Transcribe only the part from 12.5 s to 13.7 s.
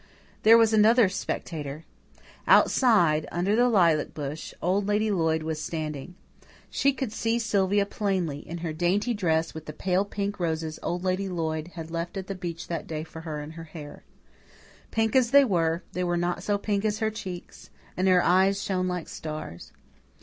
that day for her in her